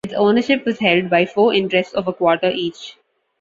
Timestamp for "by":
1.11-1.27